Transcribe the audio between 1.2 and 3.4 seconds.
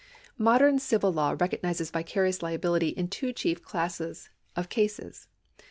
recognises vicarious liability in two